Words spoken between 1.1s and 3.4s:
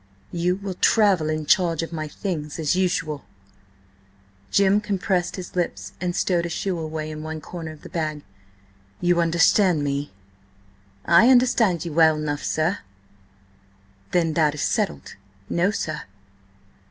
in charge of my things, as usual."